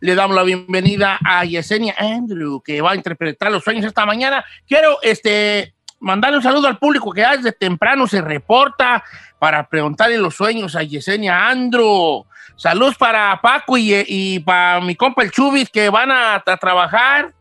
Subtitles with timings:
[0.00, 4.44] le damos la bienvenida a Yesenia Andrew, que va a interpretar los sueños esta mañana.
[4.66, 9.04] Quiero este, mandarle un saludo al público que desde temprano se reporta
[9.38, 12.24] para preguntarle los sueños a Yesenia Andrew.
[12.56, 17.32] Saludos para Paco y, para mi compa el Chubis que van a, trabajar.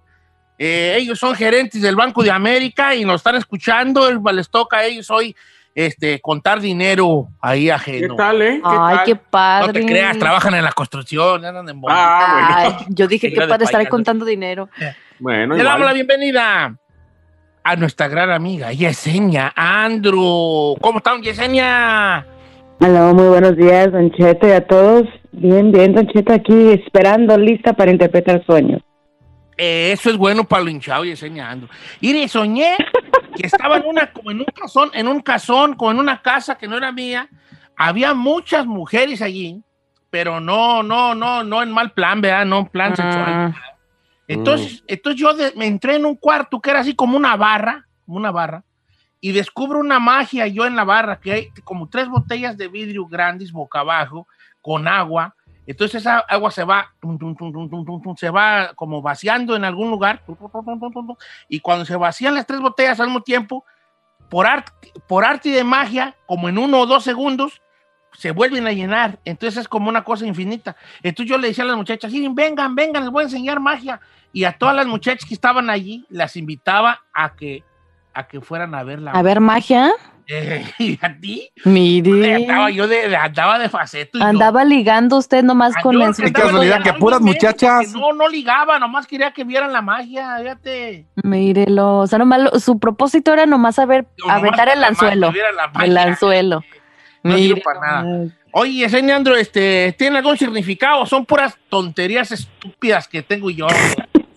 [0.58, 4.12] Eh, ellos son gerentes del Banco de América y nos están escuchando.
[4.32, 5.36] Les toca a ellos hoy
[5.86, 8.16] este, contar dinero ahí ajeno.
[8.16, 8.62] ¿Qué tal, eh?
[8.66, 9.68] Ay, qué padre.
[9.68, 12.86] No te creas, trabajan en la construcción, andan en ah, bueno.
[12.90, 14.68] yo dije que padre estar ahí contando dinero.
[15.20, 16.76] Bueno, Le damos la bienvenida
[17.64, 20.76] a nuestra gran amiga Yesenia Andrew.
[20.82, 22.26] ¿Cómo están, Yesenia?
[22.82, 25.04] Hola, muy buenos días, Don Cheto, y a todos.
[25.32, 28.82] Bien, bien, Don Cheto, aquí esperando, lista para interpretar sueños.
[29.62, 31.68] Eh, eso es bueno para lo hinchado y enseñando.
[32.00, 32.78] Y soñé
[33.36, 36.58] que estaba en una, como en un casón, en un casón, como en una casa
[36.58, 37.28] que no era mía.
[37.76, 39.62] Había muchas mujeres allí,
[40.10, 42.46] pero no, no, no, no en mal plan, ¿verdad?
[42.46, 43.26] No en plan sexual.
[43.28, 43.56] Ah.
[44.30, 48.18] Entonces, entonces yo me entré en un cuarto que era así como una barra, como
[48.18, 48.64] una barra,
[49.20, 53.06] y descubro una magia yo en la barra, que hay como tres botellas de vidrio
[53.08, 54.26] grandes boca abajo,
[54.62, 55.36] con agua,
[55.70, 56.96] entonces esa agua se va,
[58.18, 60.24] se va como vaciando en algún lugar,
[61.48, 63.64] y cuando se vacían las tres botellas al mismo tiempo,
[64.32, 64.48] por,
[65.08, 67.62] por arte de magia, como en uno o dos segundos,
[68.18, 69.20] se vuelven a llenar.
[69.26, 70.76] Entonces es como una cosa infinita.
[71.04, 74.02] Entonces yo le decía a las muchachas, vengan, vengan, les voy a enseñar magia.
[74.34, 77.64] Y a todas las muchachas que estaban allí, las invitaba a que,
[78.14, 79.92] a que fueran a ver la ¿A ver magia?
[80.78, 81.50] ¿Y a ti?
[81.66, 82.36] Mire.
[82.36, 84.22] Andaba yo de, andaba de faceto.
[84.22, 87.94] andaba ligando usted nomás con la Qué casualidad que puras muchachas.
[87.94, 91.08] No, no ligaba, nomás quería que vieran la magia, fíjate.
[91.24, 92.00] Mírelo.
[92.00, 95.32] O sea, nomás su propósito era nomás saber, aventar el anzuelo.
[95.82, 96.64] El anzuelo.
[97.24, 98.32] No sirve para nada.
[98.52, 101.06] Oye, ese Neandro, este, ¿tiene algún significado?
[101.06, 103.68] Son puras tonterías estúpidas que tengo yo.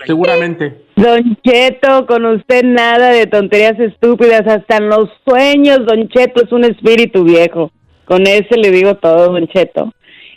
[0.07, 0.83] Seguramente.
[0.97, 6.53] Don Cheto, con usted nada de tonterías estúpidas, hasta en los sueños, Don Cheto es
[6.53, 7.71] un espíritu viejo.
[8.05, 9.93] Con ese le digo todo, Don Cheto.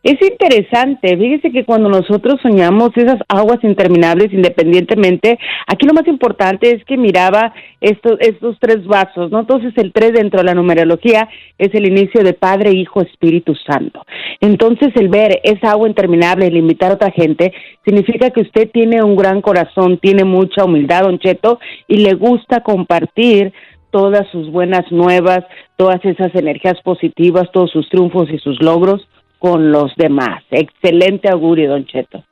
[0.06, 6.76] Es interesante, fíjese que cuando nosotros soñamos esas aguas interminables, independientemente, aquí lo más importante
[6.76, 9.40] es que miraba estos, estos tres vasos, ¿no?
[9.40, 11.28] Entonces el tres dentro de la numerología
[11.58, 14.06] es el inicio de Padre, Hijo, Espíritu Santo.
[14.42, 17.52] Entonces el ver esa agua interminable, el invitar a otra gente,
[17.84, 21.58] significa que usted tiene un gran corazón, tiene mucha humildad, don Cheto,
[21.88, 23.54] y le gusta compartir
[23.90, 25.40] todas sus buenas nuevas,
[25.78, 29.08] todas esas energías positivas, todos sus triunfos y sus logros
[29.46, 30.42] con los demás.
[30.50, 32.26] Excelente augurio, don Cheto.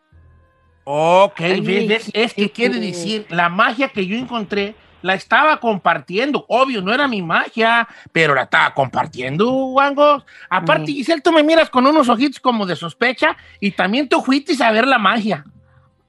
[0.84, 6.44] Ok, es, que quiere decir, la magia que yo encontré la estaba compartiendo.
[6.50, 10.25] Obvio, no era mi magia, pero la estaba compartiendo, Wangos.
[10.50, 14.56] Aparte, Giselle, tú me miras con unos ojitos como de sospecha y también tú fuiste
[14.63, 15.45] a ver la magia.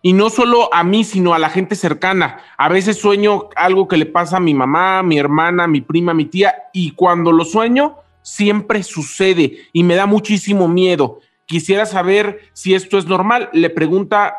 [0.00, 2.38] Y no solo a mí, sino a la gente cercana.
[2.56, 6.26] A veces sueño algo que le pasa a mi mamá, mi hermana, mi prima, mi
[6.26, 11.20] tía, y cuando lo sueño, siempre sucede y me da muchísimo miedo.
[11.46, 13.48] Quisiera saber si esto es normal.
[13.52, 14.34] Le pregunta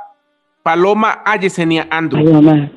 [0.70, 2.24] Paloma a Yesenia Andrew.
[2.24, 2.70] Paloma.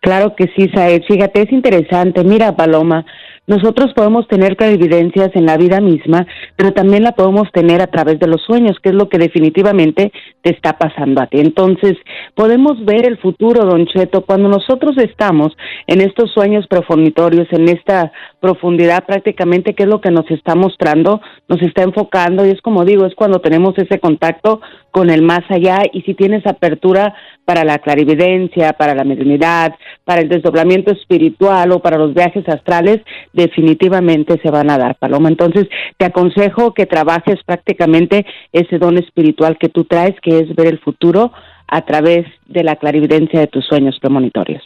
[0.00, 1.02] Claro que sí, Saed.
[1.02, 2.22] Fíjate, es interesante.
[2.22, 3.04] Mira, Paloma,
[3.46, 6.26] nosotros podemos tener clarividencias en la vida misma,
[6.56, 10.12] pero también la podemos tener a través de los sueños, que es lo que definitivamente
[10.42, 11.40] te está pasando a ti.
[11.40, 11.94] Entonces,
[12.34, 15.52] podemos ver el futuro, don Cheto, cuando nosotros estamos
[15.86, 21.20] en estos sueños profunitorios, en esta profundidad prácticamente, que es lo que nos está mostrando,
[21.48, 24.60] nos está enfocando y es como digo, es cuando tenemos ese contacto
[24.90, 27.14] con el más allá y si tienes apertura
[27.44, 29.74] para la clarividencia, para la mediunidad,
[30.04, 33.00] para el desdoblamiento espiritual o para los viajes astrales,
[33.32, 35.28] definitivamente se van a dar, Paloma.
[35.28, 35.66] Entonces,
[35.98, 40.78] te aconsejo que trabajes prácticamente ese don espiritual que tú traes, que es ver el
[40.80, 41.32] futuro
[41.66, 44.62] a través de la clarividencia de tus sueños premonitorios.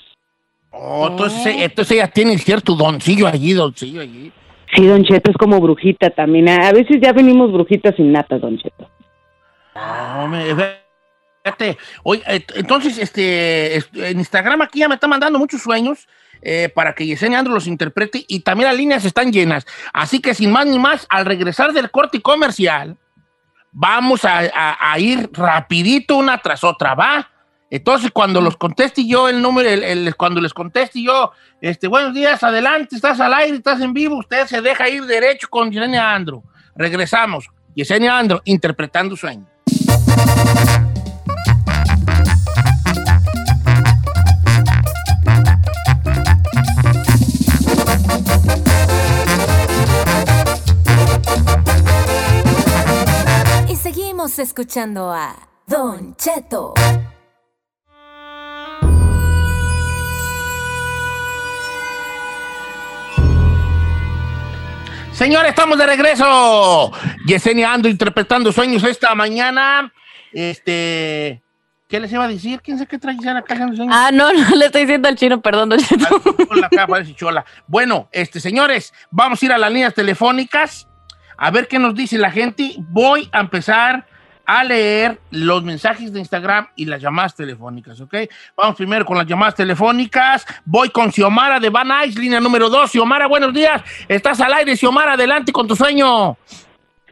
[0.71, 4.31] Oh, entonces, entonces ella tiene cierto doncillo allí, doncillo allí.
[4.75, 6.49] Sí, Don Cheto es como brujita también.
[6.49, 8.89] A veces ya venimos brujitas innatas, Don Cheto.
[9.75, 10.55] No, me,
[12.03, 12.23] Oye,
[12.55, 16.09] entonces, este, en Instagram aquí ya me está mandando muchos sueños
[16.41, 19.67] eh, para que Yesenia Andro los interprete y también las líneas están llenas.
[19.93, 22.97] Así que sin más ni más, al regresar del corte comercial,
[23.73, 27.31] vamos a, ir rapidito una tras otra, ¿va?
[27.71, 32.43] Entonces, cuando los conteste yo el número, el, cuando les conteste yo, este, buenos días,
[32.43, 36.43] adelante, estás al aire, estás en vivo, usted se deja ir derecho con Yesenia Andro.
[36.75, 37.47] Regresamos.
[37.75, 39.47] Yesenia Andro interpretando sueños.
[54.61, 55.37] Escuchando a
[55.69, 56.75] Don Cheto.
[65.13, 66.91] Señores, estamos de regreso.
[67.25, 69.93] Yesenia Ando interpretando sueños esta mañana.
[70.33, 71.41] Este.
[71.89, 72.61] ¿Qué les iba a decir?
[72.61, 75.79] ¿Quién sabe qué trae acá Ah, no, no le estoy diciendo al chino, perdón, don
[75.79, 76.21] Cheto.
[77.15, 77.45] chola.
[77.69, 80.89] Bueno, este, señores, vamos a ir a las líneas telefónicas
[81.37, 82.75] a ver qué nos dice la gente.
[82.79, 84.08] Voy a empezar
[84.49, 88.15] a leer los mensajes de Instagram y las llamadas telefónicas, ¿ok?
[88.57, 90.47] Vamos primero con las llamadas telefónicas.
[90.65, 92.91] Voy con Xiomara de Van Nuys, línea número dos.
[92.91, 93.83] Xiomara, buenos días.
[94.09, 96.39] Estás al aire, Xiomara, adelante con tu sueño.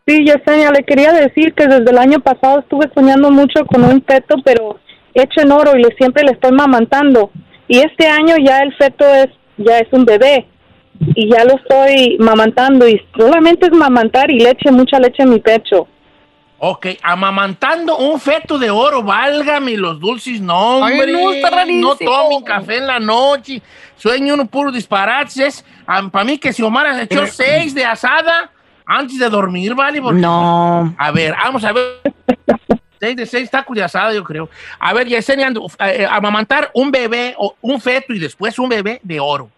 [0.06, 4.02] Sí, Yesenia, le quería decir que desde el año pasado estuve soñando mucho con un
[4.02, 4.80] feto, pero
[5.12, 7.30] hecho en oro y le, siempre le estoy mamantando.
[7.68, 9.28] Y este año ya el feto es
[9.58, 10.46] ya es un bebé
[11.14, 15.40] y ya lo estoy mamantando y solamente es mamantar y leche, mucha leche en mi
[15.40, 15.86] pecho.
[16.58, 21.12] Ok, amamantando un feto de oro, válgame los dulces, no, hombre.
[21.12, 23.60] no, tomen café en la noche.
[23.96, 25.64] Sueño uno puro disparates.
[25.84, 28.50] Para mí que si Omar se echó seis de asada
[28.86, 30.00] antes de dormir, ¿vale?
[30.00, 30.94] no.
[30.96, 32.00] A ver, vamos a ver.
[32.98, 34.48] seis de seis tacos de asada, yo creo.
[34.78, 38.98] A ver, Yesenia, eh, eh, amamantar un bebé, o un feto y después un bebé
[39.02, 39.50] de oro,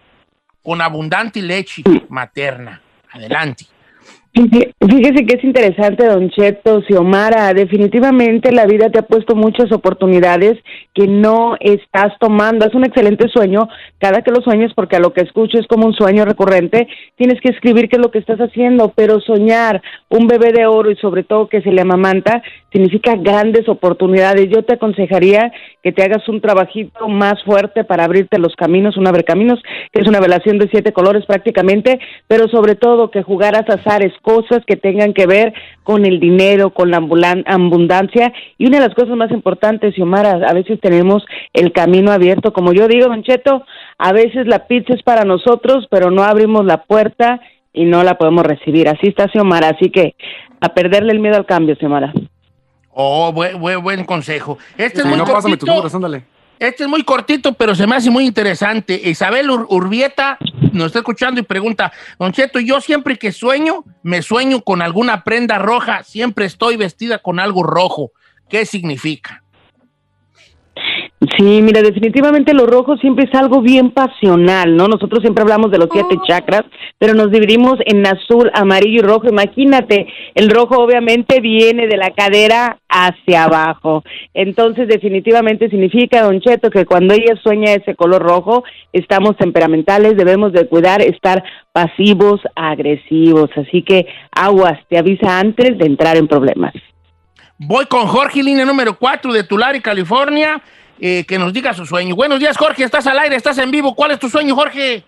[0.65, 2.83] con abundante leche materna.
[3.13, 3.67] Adelante.
[4.35, 10.59] Fíjese que es interesante, don Cheto, Xiomara, definitivamente la vida te ha puesto muchas oportunidades
[10.95, 12.67] que no estás tomando.
[12.67, 15.87] Es un excelente sueño, cada que lo sueñes, porque a lo que escucho es como
[15.87, 16.87] un sueño recurrente,
[17.17, 20.91] tienes que escribir qué es lo que estás haciendo, pero soñar un bebé de oro
[20.91, 22.43] y sobre todo que se le amamanta,
[22.73, 24.49] significa grandes oportunidades.
[24.51, 25.53] Yo te aconsejaría
[25.83, 29.61] que te hagas un trabajito más fuerte para abrirte los caminos, un abre caminos,
[29.93, 34.61] que es una velación de siete colores prácticamente, pero sobre todo que jugaras azares cosas
[34.67, 38.33] que tengan que ver con el dinero, con la abundancia.
[38.57, 42.53] Y una de las cosas más importantes, Xiomara, a veces tenemos el camino abierto.
[42.53, 43.65] Como yo digo, Don Cheto,
[43.99, 47.41] a veces la pizza es para nosotros, pero no abrimos la puerta
[47.73, 48.89] y no la podemos recibir.
[48.89, 49.71] Así está Xiomara.
[49.71, 50.15] Así que
[50.61, 52.13] a perderle el miedo al cambio, Xiomara.
[52.93, 54.59] Oh, buen, buen, consejo.
[54.77, 55.19] Este es muy
[56.59, 59.01] este es muy cortito, pero se me hace muy interesante.
[59.05, 60.39] Isabel Urbieta
[60.73, 65.25] nos está escuchando y pregunta, Don Cheto, yo siempre que sueño, me sueño con alguna
[65.25, 68.13] prenda roja, siempre estoy vestida con algo rojo.
[68.49, 69.43] ¿Qué significa?
[71.39, 74.89] Sí, mira, definitivamente lo rojo siempre es algo bien pasional, ¿no?
[74.89, 76.23] Nosotros siempre hablamos de los siete oh.
[76.27, 76.65] chakras,
[76.99, 79.29] pero nos dividimos en azul, amarillo y rojo.
[79.29, 84.03] Imagínate, el rojo obviamente viene de la cadera hacia abajo.
[84.35, 90.53] Entonces, definitivamente significa, Don Cheto, que cuando ella sueña ese color rojo, estamos temperamentales, debemos
[90.53, 93.49] de cuidar, estar pasivos, agresivos.
[93.55, 96.75] Así que aguas, te avisa antes de entrar en problemas.
[97.59, 100.63] Voy con Jorge, línea número 4 de Tulare, California.
[101.01, 102.17] Eh, que nos diga su sueño.
[102.17, 103.95] Buenos días, Jorge, estás al aire, estás en vivo.
[103.95, 105.05] ¿Cuál es tu sueño, Jorge?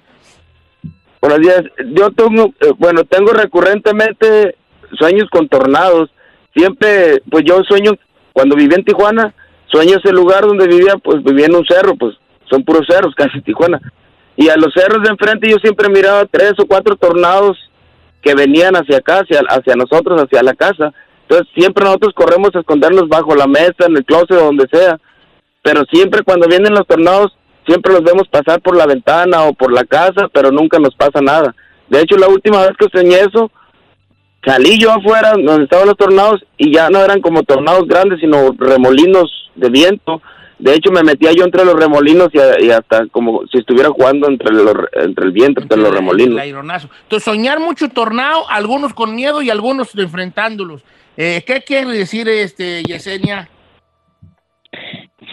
[1.20, 1.62] Buenos días.
[1.94, 4.56] Yo tengo, eh, bueno, tengo recurrentemente
[4.98, 6.10] sueños con tornados.
[6.54, 7.92] Siempre, pues yo sueño,
[8.32, 9.34] cuando viví en Tijuana,
[9.66, 12.14] sueño ese lugar donde vivía, pues vivía en un cerro, pues
[12.48, 13.80] son puros cerros, casi Tijuana.
[14.36, 17.58] y a los cerros de enfrente yo siempre miraba tres o cuatro tornados
[18.22, 20.92] que venían hacia acá, hacia, hacia nosotros, hacia la casa.
[21.22, 25.00] Entonces siempre nosotros corremos a escondernos bajo la mesa, en el closet, donde sea.
[25.62, 27.36] Pero siempre cuando vienen los tornados,
[27.66, 31.20] siempre los vemos pasar por la ventana o por la casa, pero nunca nos pasa
[31.20, 31.54] nada.
[31.88, 33.50] De hecho, la última vez que soñé eso,
[34.44, 38.54] salí yo afuera donde estaban los tornados y ya no eran como tornados grandes, sino
[38.58, 40.22] remolinos de viento.
[40.58, 44.50] De hecho, me metía yo entre los remolinos y, hasta como si estuviera jugando entre,
[45.02, 46.40] entre el viento, entre, los remolinos.
[46.42, 50.82] El Entonces, soñar mucho tornado, algunos con miedo y algunos enfrentándolos.
[51.16, 53.48] Eh, ¿Qué quiere decir, este, Yesenia?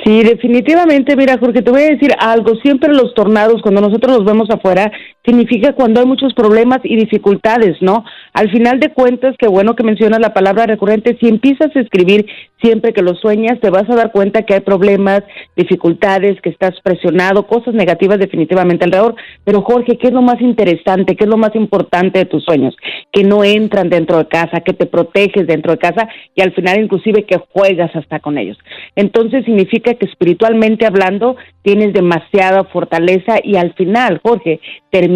[0.08, 2.56] Sí, definitivamente, mira, Jorge, te voy a decir algo.
[2.64, 4.90] Siempre los tornados, cuando nosotros los vemos afuera,
[5.28, 8.06] significa cuando hay muchos problemas y dificultades, ¿no?
[8.34, 12.26] Al final de cuentas, qué bueno que mencionas la palabra recurrente, si empiezas a escribir
[12.62, 15.24] siempre que lo sueñas, te vas a dar cuenta que hay problemas,
[15.56, 19.16] dificultades, que estás presionado, cosas negativas definitivamente alrededor.
[19.44, 21.16] Pero Jorge, ¿qué es lo más interesante?
[21.16, 22.76] ¿Qué es lo más importante de tus sueños?
[23.12, 26.82] Que no entran dentro de casa, que te proteges dentro de casa y al final
[26.82, 28.58] inclusive que juegas hasta con ellos.
[28.96, 34.62] Entonces significa que espiritualmente hablando tienes demasiada fortaleza y al final, Jorge,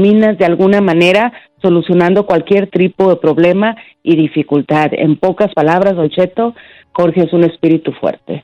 [0.02, 1.32] terminas de alguna manera
[1.62, 4.90] solucionando cualquier tipo de problema y dificultad.
[4.94, 6.56] En pocas palabras, Don Cheto,
[6.94, 8.44] Jorge es un espíritu fuerte.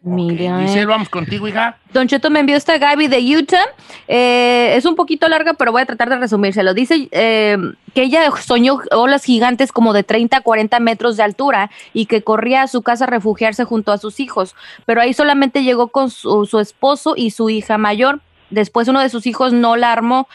[0.00, 0.64] Mira.
[0.64, 0.84] Okay.
[0.84, 1.76] vamos contigo, hija.
[1.92, 3.64] Don Cheto me envió esta Gaby de Utah.
[4.06, 6.72] Eh, es un poquito larga, pero voy a tratar de resumírselo.
[6.72, 7.56] Dice eh,
[7.94, 12.22] que ella soñó olas gigantes como de 30 a 40 metros de altura y que
[12.22, 14.54] corría a su casa a refugiarse junto a sus hijos.
[14.86, 18.20] Pero ahí solamente llegó con su, su esposo y su hija mayor.
[18.50, 20.28] Después uno de sus hijos no la armó,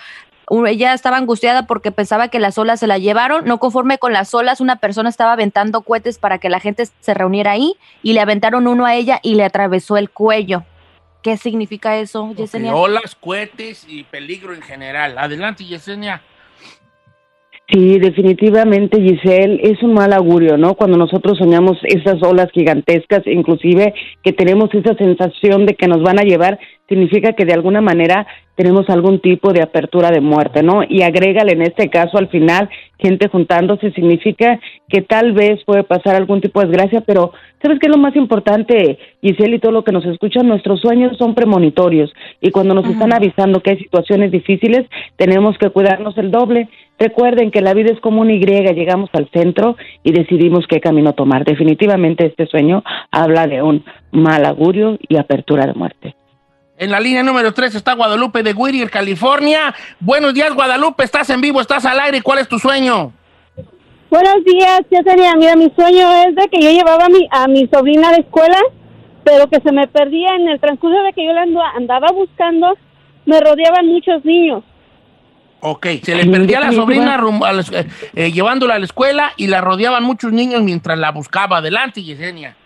[0.67, 3.45] ella estaba angustiada porque pensaba que las olas se la llevaron.
[3.45, 7.13] No conforme con las olas, una persona estaba aventando cohetes para que la gente se
[7.13, 10.63] reuniera ahí y le aventaron uno a ella y le atravesó el cuello.
[11.21, 12.75] ¿Qué significa eso, Yesenia?
[12.75, 15.17] olas, cohetes y peligro en general.
[15.17, 16.21] Adelante, Yesenia.
[17.69, 20.75] Sí, definitivamente, Giselle, es un mal augurio, ¿no?
[20.75, 26.19] Cuando nosotros soñamos esas olas gigantescas, inclusive que tenemos esa sensación de que nos van
[26.19, 30.81] a llevar, significa que de alguna manera tenemos algún tipo de apertura de muerte, ¿no?
[30.87, 36.15] Y agrégale en este caso al final gente juntándose, significa que tal vez puede pasar
[36.15, 39.83] algún tipo de desgracia, pero ¿sabes qué es lo más importante, Giselle, y todo lo
[39.83, 40.47] que nos escuchan?
[40.47, 44.87] Nuestros sueños son premonitorios y cuando nos están avisando que hay situaciones difíciles,
[45.17, 46.69] tenemos que cuidarnos el doble.
[46.97, 51.13] Recuerden que la vida es como una Y, llegamos al centro y decidimos qué camino
[51.13, 51.43] tomar.
[51.43, 56.15] Definitivamente este sueño habla de un mal augurio y apertura de muerte.
[56.77, 59.75] En la línea número 3 está Guadalupe de Whittier, California.
[59.99, 61.03] Buenos días, Guadalupe.
[61.03, 62.21] Estás en vivo, estás al aire.
[62.21, 63.13] ¿Cuál es tu sueño?
[64.09, 65.35] Buenos días, sería.
[65.35, 68.17] Mira, mi sueño es de que yo llevaba a mi, a mi sobrina a la
[68.17, 68.57] escuela,
[69.23, 71.43] pero que se me perdía en el transcurso de que yo la
[71.75, 72.75] andaba buscando.
[73.25, 74.63] Me rodeaban muchos niños.
[75.61, 77.17] Ok, se le perdía a la sobrina
[77.71, 81.57] eh, eh, llevándola a la escuela y la rodeaban muchos niños mientras la buscaba.
[81.57, 82.57] Adelante, Yesenia.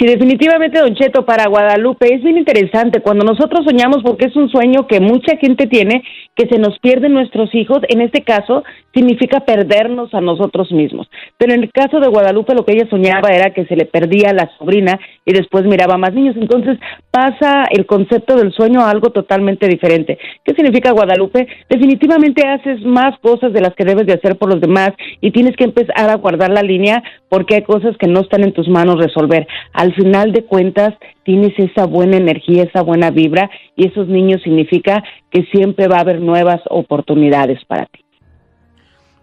[0.00, 4.48] Sí, definitivamente, Don Cheto, para Guadalupe es bien interesante cuando nosotros soñamos, porque es un
[4.48, 6.02] sueño que mucha gente tiene,
[6.34, 7.80] que se nos pierden nuestros hijos.
[7.86, 8.64] En este caso,
[8.94, 11.06] significa perdernos a nosotros mismos.
[11.36, 14.30] Pero en el caso de Guadalupe, lo que ella soñaba era que se le perdía
[14.30, 16.34] a la sobrina y después miraba más niños.
[16.36, 16.78] Entonces
[17.10, 20.18] pasa el concepto del sueño a algo totalmente diferente.
[20.44, 21.46] ¿Qué significa Guadalupe?
[21.68, 25.56] Definitivamente haces más cosas de las que debes de hacer por los demás y tienes
[25.56, 28.96] que empezar a guardar la línea porque hay cosas que no están en tus manos
[28.96, 29.46] resolver.
[29.94, 35.44] Final de cuentas, tienes esa buena energía, esa buena vibra y esos niños significa que
[35.52, 38.04] siempre va a haber nuevas oportunidades para ti.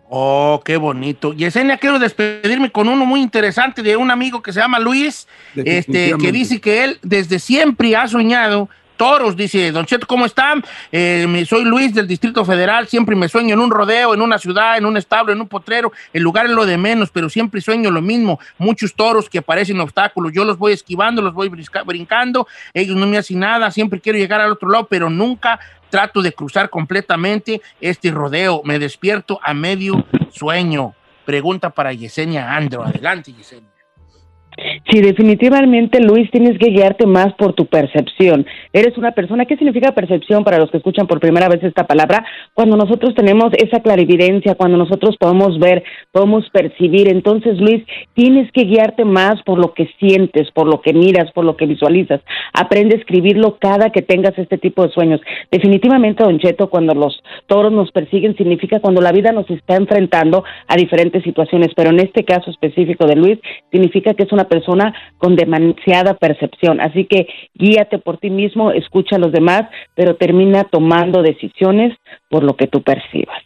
[0.09, 1.33] Oh, qué bonito.
[1.33, 6.13] Yesenia, quiero despedirme con uno muy interesante de un amigo que se llama Luis, este,
[6.17, 10.63] que dice que él desde siempre ha soñado toros, dice Don Cheto, ¿cómo están?
[10.91, 14.77] Eh, soy Luis del Distrito Federal, siempre me sueño en un rodeo, en una ciudad,
[14.77, 17.91] en un establo, en un potrero, el lugar es lo de menos, pero siempre sueño
[17.91, 21.49] lo mismo, muchos toros que aparecen obstáculos, yo los voy esquivando, los voy
[21.85, 26.21] brincando, ellos no me hacen nada, siempre quiero llegar al otro lado, pero nunca trato
[26.21, 30.93] de cruzar completamente este rodeo, me despierto a medio sueño.
[31.25, 33.76] Pregunta para Yesenia Andro, adelante Yesenia.
[34.89, 38.45] Sí, definitivamente, Luis, tienes que guiarte más por tu percepción.
[38.73, 42.25] Eres una persona, ¿qué significa percepción para los que escuchan por primera vez esta palabra?
[42.53, 47.09] Cuando nosotros tenemos esa clarividencia, cuando nosotros podemos ver, podemos percibir.
[47.09, 47.83] Entonces, Luis,
[48.13, 51.65] tienes que guiarte más por lo que sientes, por lo que miras, por lo que
[51.65, 52.21] visualizas.
[52.53, 55.21] Aprende a escribirlo cada que tengas este tipo de sueños.
[55.51, 60.43] Definitivamente, Don Cheto, cuando los toros nos persiguen, significa cuando la vida nos está enfrentando
[60.67, 63.39] a diferentes situaciones, pero en este caso específico de Luis,
[63.71, 66.81] significa que es una persona persona con demasiada percepción.
[66.81, 69.63] Así que guíate por ti mismo, escucha a los demás,
[69.95, 71.97] pero termina tomando decisiones
[72.29, 73.41] por lo que tú percibas.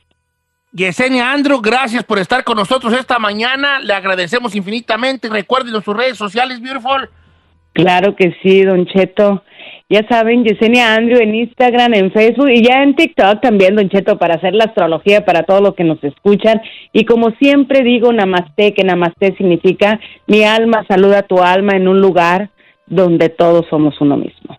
[0.74, 3.80] Yesenia Andrew, gracias por estar con nosotros esta mañana.
[3.82, 5.30] Le agradecemos infinitamente.
[5.30, 7.10] Recuerden sus redes sociales, Beautiful.
[7.74, 9.44] Claro que sí, Don Cheto.
[9.92, 14.18] Ya saben, Yesenia Andrew en Instagram, en Facebook y ya en TikTok también, Don Cheto,
[14.18, 16.62] para hacer la astrología para todos los que nos escuchan.
[16.94, 21.90] Y como siempre digo, Namaste, que Namaste significa mi alma saluda a tu alma en
[21.90, 22.52] un lugar
[22.86, 24.58] donde todos somos uno mismo.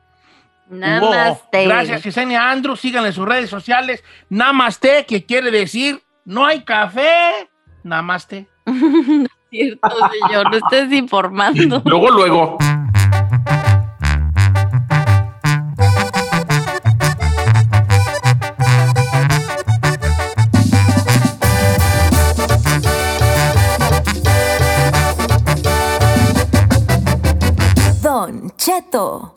[0.68, 1.64] Namaste.
[1.64, 2.76] Gracias, Yesenia Andrew.
[2.76, 4.04] Síganle en sus redes sociales.
[4.28, 7.48] Namaste, que quiere decir no hay café.
[7.82, 8.48] Namaste.
[9.48, 9.88] Cierto,
[10.28, 11.80] señor, no estés informando.
[11.86, 12.58] Luego, luego.
[28.64, 29.32] Cheto.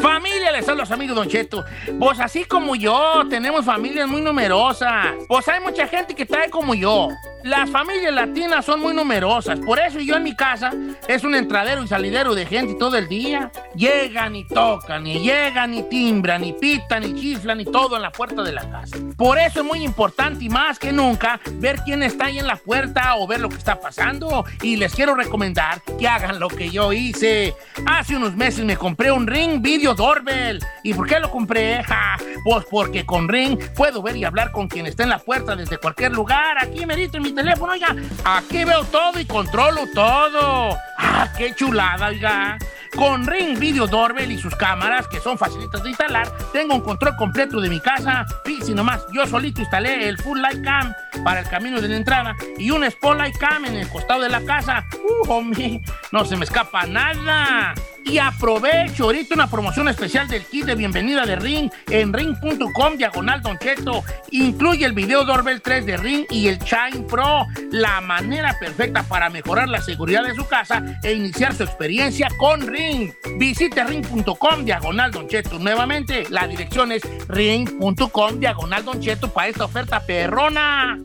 [0.00, 1.64] Familia, les son los amigos Don Cheto.
[1.98, 5.14] Pues así como yo, tenemos familias muy numerosas.
[5.26, 7.08] Pues hay mucha gente que trae como yo.
[7.42, 9.58] Las familias latinas son muy numerosas.
[9.60, 10.72] Por eso yo en mi casa
[11.06, 13.50] es un entradero y salidero de gente todo el día.
[13.74, 18.10] Llegan y tocan, y llegan y timbran, y pitan y chiflan y todo en la
[18.10, 18.96] puerta de la casa.
[19.16, 22.56] Por eso es muy importante y más que nunca ver quién está ahí en la
[22.56, 24.44] puerta o ver lo que está pasando.
[24.62, 27.54] Y les quiero recomendar que hagan lo que yo hice.
[27.86, 30.60] Hace unos meses me compré un Ring Video Doorbell.
[30.82, 31.82] ¿Y por qué lo compré?
[31.84, 35.56] Ja, pues porque con Ring puedo ver y hablar con quien está en la puerta
[35.56, 36.56] desde cualquier lugar.
[36.60, 37.94] Aquí merito en mi teléfono, oiga.
[38.24, 40.76] Aquí veo todo y controlo todo.
[40.98, 42.58] ¡Ah, qué chulada, oiga!
[42.96, 47.16] Con Ring Video Doorbell y sus cámaras, que son facilitas de instalar, tengo un control
[47.16, 48.26] completo de mi casa.
[48.46, 51.96] Y si nomás, yo solito instalé el Full Light Cam para el camino de la
[51.96, 54.84] entrada y un Spotlight Cam en el costado de la casa.
[55.04, 55.80] ¡Uh, homie!
[56.12, 57.74] No se me escapa nada.
[58.04, 63.42] Y aprovecho ahorita una promoción especial del kit de bienvenida de Ring en ring.com diagonal
[63.42, 64.02] Don Cheto.
[64.30, 69.28] Incluye el video Doorbell 3 de Ring y el Chime Pro, la manera perfecta para
[69.28, 73.12] mejorar la seguridad de su casa e iniciar su experiencia con Ring.
[73.38, 75.58] Visite ring.com diagonal Don Cheto.
[75.58, 80.98] Nuevamente, la dirección es ring.com diagonal Don Cheto para esta oferta perrona.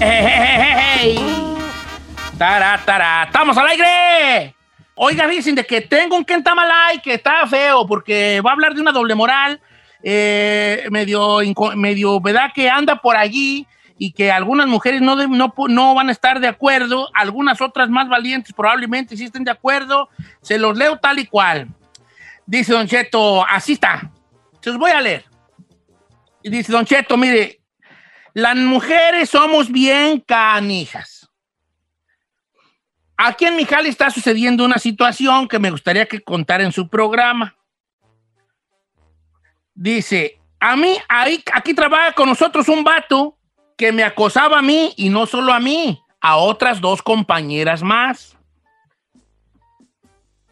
[0.00, 1.18] ¡Ey!
[2.36, 3.24] ¡Tará, tará!
[3.24, 4.54] ¡Estamos al aire!
[4.94, 8.80] Oiga, dicen de que tengo un Kentamalay que está feo porque va a hablar de
[8.80, 9.60] una doble moral
[10.02, 11.38] eh, medio,
[11.74, 12.50] medio, ¿verdad?
[12.54, 13.66] Que anda por allí
[13.98, 18.08] y que algunas mujeres no, no, no van a estar de acuerdo, algunas otras más
[18.08, 20.10] valientes probablemente sí estén de acuerdo.
[20.42, 21.68] Se los leo tal y cual.
[22.44, 24.10] Dice Don Cheto, así está.
[24.60, 25.24] Se los voy a leer.
[26.42, 27.60] Y dice Don Cheto, mire,
[28.36, 31.26] las mujeres somos bien canijas.
[33.16, 37.56] Aquí en Mijali está sucediendo una situación que me gustaría que contara en su programa.
[39.74, 43.38] Dice, a mí, ahí, aquí trabaja con nosotros un vato
[43.74, 48.36] que me acosaba a mí y no solo a mí, a otras dos compañeras más.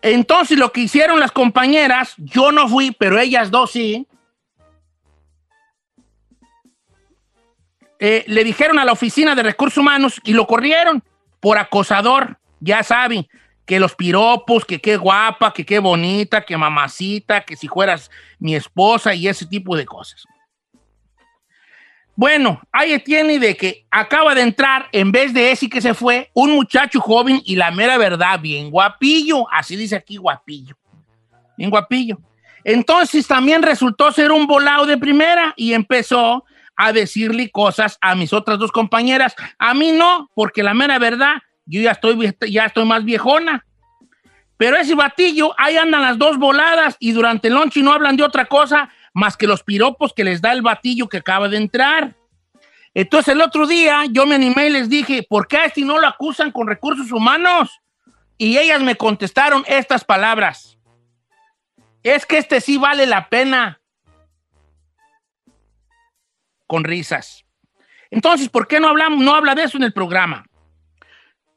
[0.01, 4.09] Entonces lo que hicieron las compañeras, yo no fui, pero ellas dos sí,
[8.07, 11.03] eh, le dijeron a la oficina de recursos humanos y lo corrieron
[11.41, 12.39] por acosador.
[12.61, 13.27] Ya saben,
[13.65, 18.55] que los piropos, que qué guapa, que qué bonita, que mamacita, que si fueras mi
[18.55, 20.23] esposa y ese tipo de cosas.
[22.15, 26.31] Bueno, ahí tiene de que acaba de entrar, en vez de ese que se fue,
[26.35, 29.51] un muchacho joven y la mera verdad, bien guapillo.
[29.51, 30.77] Así dice aquí, guapillo.
[31.57, 32.19] Bien guapillo.
[32.65, 36.45] Entonces también resultó ser un volado de primera y empezó
[36.77, 39.35] a decirle cosas a mis otras dos compañeras.
[39.59, 43.65] A mí no, porque la mera verdad, yo ya estoy, ya estoy más viejona.
[44.57, 48.23] Pero ese batillo, ahí andan las dos voladas y durante el lunch no hablan de
[48.23, 52.17] otra cosa más que los piropos que les da el batillo que acaba de entrar.
[52.95, 55.99] Entonces el otro día yo me animé y les dije, ¿por qué a este no
[55.99, 57.81] lo acusan con recursos humanos?
[58.39, 60.79] Y ellas me contestaron estas palabras.
[62.03, 63.81] Es que este sí vale la pena.
[66.67, 67.45] Con risas.
[68.11, 70.45] Entonces, ¿por qué no hablamos, no habla de eso en el programa?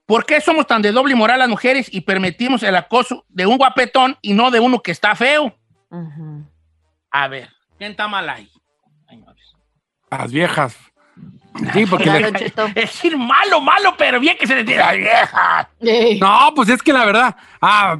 [0.05, 3.57] ¿Por qué somos tan de doble moral las mujeres y permitimos el acoso de un
[3.57, 5.55] guapetón y no de uno que está feo?
[7.11, 8.49] A ver, ¿quién está mal ahí?
[10.09, 10.77] Las viejas.
[11.73, 12.29] Sí, porque le-
[12.67, 15.69] Es decir, malo, malo, pero bien que se diga, "Ay, vieja.
[16.19, 17.97] No, pues es que la verdad, ah,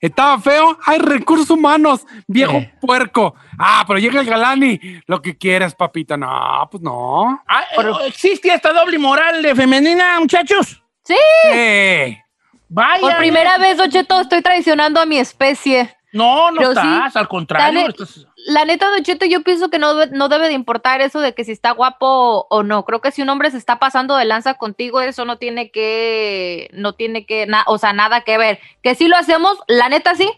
[0.00, 2.74] estaba feo, hay recursos humanos, viejo Eh.
[2.80, 3.34] puerco.
[3.58, 6.16] Ah, pero llega el galán y lo que quieras, papita.
[6.16, 7.42] No, pues no.
[7.48, 10.82] Ah, eh, ¿Existe esta doble moral de femenina, muchachos?
[11.04, 11.16] Sí.
[11.52, 12.22] Eh,
[12.68, 13.00] Vaya.
[13.00, 15.96] Por primera vez, Don Cheto, estoy traicionando a mi especie.
[16.12, 17.78] No, no Pero sí, estás, al contrario.
[17.80, 17.90] dale.
[17.90, 21.20] estás- La neta, Don Cheto, yo pienso que no, debe- no debe de importar eso
[21.20, 22.84] de que si está guapo o no.
[22.84, 26.70] Creo que si un hombre se está pasando de lanza contigo, eso no tiene que,
[26.72, 28.60] no tiene que, na- o sea, nada que ver.
[28.82, 30.30] Que si lo hacemos, la neta sí,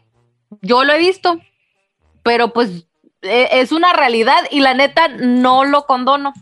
[0.62, 1.38] yo lo he visto,
[2.23, 2.87] pero pues
[3.21, 6.33] eh, es una realidad y la neta no lo condono.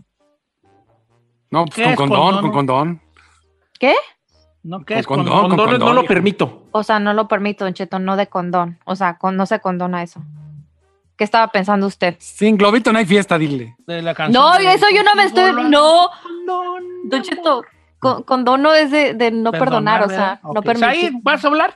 [1.50, 2.42] no, pues ¿Qué con condón, condón?
[2.42, 3.02] con condón.
[3.80, 3.94] ¿Qué?
[4.62, 5.40] No, ¿qué Con es condón, condón?
[5.42, 6.08] con Condones no condón, lo hijo.
[6.08, 6.62] permito.
[6.72, 8.78] O sea, no lo permito, Don Cheto, no de condón.
[8.84, 10.22] O sea, con- no se condona eso.
[11.16, 12.16] ¿Qué estaba pensando usted?
[12.18, 13.74] Sin globito no hay fiesta, dile.
[13.86, 15.52] De la canción No, de- eso yo no me estoy.
[15.70, 17.62] No, condón, Don Cheto,
[17.98, 21.12] con, condono es de, de no perdonar, o sea, no permitir.
[21.22, 21.74] ¿vas a hablar?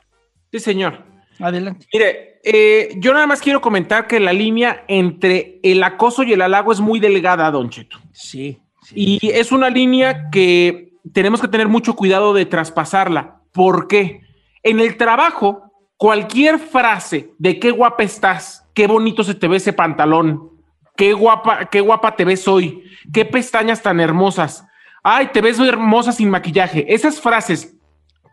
[0.51, 1.03] Sí, señor.
[1.39, 1.87] Adelante.
[1.91, 6.41] Mire, eh, yo nada más quiero comentar que la línea entre el acoso y el
[6.43, 7.97] halago es muy delgada, Don Cheto.
[8.11, 8.59] Sí.
[8.93, 13.41] Y es una línea que tenemos que tener mucho cuidado de traspasarla.
[13.53, 14.21] ¿Por qué?
[14.61, 15.63] En el trabajo,
[15.97, 20.51] cualquier frase de qué guapa estás, qué bonito se te ve ese pantalón,
[20.95, 24.65] qué guapa, qué guapa te ves hoy, qué pestañas tan hermosas,
[25.03, 26.85] ay, te ves hermosa sin maquillaje.
[26.93, 27.75] Esas frases,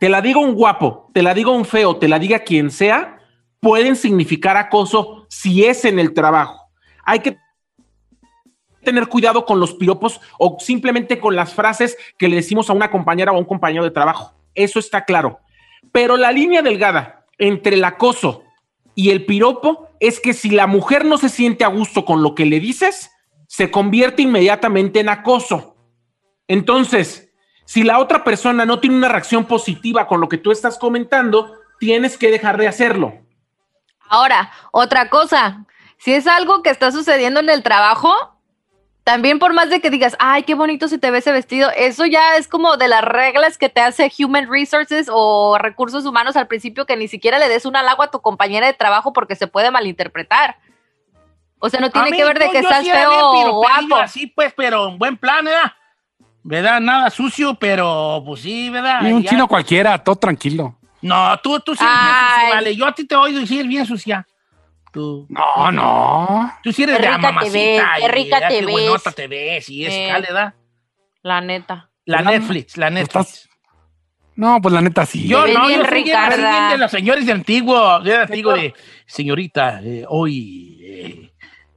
[0.00, 3.18] te la diga un guapo, te la diga un feo, te la diga quien sea,
[3.60, 6.70] pueden significar acoso si es en el trabajo.
[7.04, 7.38] Hay que
[8.82, 12.90] tener cuidado con los piropos o simplemente con las frases que le decimos a una
[12.90, 14.34] compañera o a un compañero de trabajo.
[14.54, 15.40] Eso está claro.
[15.92, 18.44] Pero la línea delgada entre el acoso
[18.94, 22.34] y el piropo es que si la mujer no se siente a gusto con lo
[22.34, 23.10] que le dices,
[23.46, 25.76] se convierte inmediatamente en acoso.
[26.46, 27.30] Entonces,
[27.64, 31.54] si la otra persona no tiene una reacción positiva con lo que tú estás comentando,
[31.78, 33.14] tienes que dejar de hacerlo.
[34.08, 35.66] Ahora, otra cosa,
[35.98, 38.37] si es algo que está sucediendo en el trabajo,
[39.08, 42.04] también por más de que digas, ay, qué bonito se te ve ese vestido, eso
[42.04, 46.46] ya es como de las reglas que te hace Human Resources o recursos humanos al
[46.46, 49.46] principio que ni siquiera le des un halago a tu compañera de trabajo porque se
[49.46, 50.58] puede malinterpretar.
[51.58, 53.96] O sea, no tiene A mí, que ver de que estás sí feo o guapo.
[53.96, 55.72] Así pues, pero en buen plan, ¿verdad?
[56.42, 56.78] ¿Verdad?
[56.78, 59.06] Nada sucio, pero pues sí, ¿verdad?
[59.08, 59.30] Y un Ya.
[59.30, 60.76] chino cualquiera, todo tranquilo.
[61.00, 62.34] No, tú, tú sí Ay.
[62.36, 62.76] sucia, vale.
[62.76, 64.26] Yo a ti te oigo y sí eres bien sucia.
[64.92, 65.26] Tú.
[65.28, 66.52] No, no.
[66.62, 67.52] Tú sí eres Qué de rica te mamacita.
[67.52, 69.14] ves, qué y, rica te Qué ves.
[69.14, 70.12] te ves y es, Eh.
[70.20, 70.54] ¿verdad?
[71.22, 71.90] La neta.
[72.04, 72.22] La.
[72.22, 73.08] Netflix, la Netflix.
[73.14, 73.48] Estás-
[74.34, 75.26] No, pues la neta sí.
[75.28, 76.34] Yo no, bien yo soy bien, Ricarda.
[76.36, 78.72] soy bien de los señores de antiguo, de antiguo de
[79.06, 81.32] señorita, eh, hoy eh,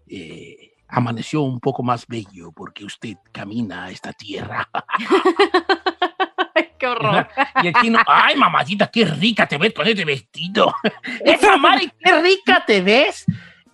[0.07, 4.69] eh, amaneció un poco más bello porque usted camina a esta tierra.
[7.63, 10.73] Y el chino, ay, mamacita, qué rica te ves con este vestido.
[11.25, 13.25] Esa madre, qué rica te ves.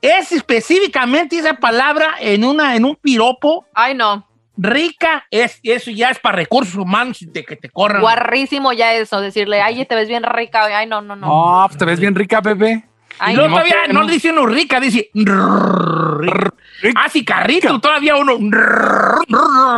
[0.01, 3.65] Es específicamente esa palabra en, una, en un piropo.
[3.73, 4.27] Ay, no.
[4.55, 8.01] Rica, es, eso ya es para recursos humanos de que te corran.
[8.01, 10.65] Guarrísimo ya eso, decirle, ay, te ves bien rica.
[10.65, 11.27] Ay, no, no, no.
[11.27, 12.83] No, pues te ves bien rica, bebé.
[13.09, 14.03] Y Ay, luego no, todavía no.
[14.03, 16.53] le dice uno rica, dice rica.
[16.95, 18.37] Ah, sí, carrito, todavía uno